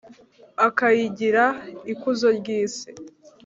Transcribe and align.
akayigira 0.67 1.45
’ikuzo 1.93 2.27
ry’isi’.» 2.39 2.85